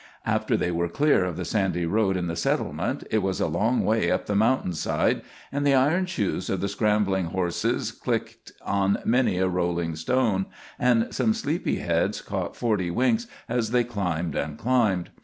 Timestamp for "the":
1.37-1.45, 2.25-2.35, 4.25-4.33, 5.63-5.75, 6.59-6.67